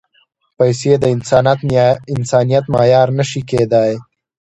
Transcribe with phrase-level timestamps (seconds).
[0.57, 1.05] پېسې د
[2.15, 3.93] انسانیت معیار نه شي کېدای.